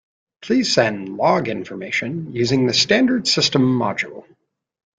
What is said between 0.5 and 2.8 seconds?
send log information using the